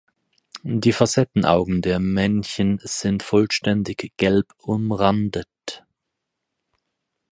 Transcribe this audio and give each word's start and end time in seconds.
Die 0.63 0.93
Facettenaugen 0.93 1.83
der 1.83 1.99
Männchen 1.99 2.79
sind 2.83 3.21
vollständig 3.21 4.11
gelb 4.17 4.47
umrandet. 4.57 5.83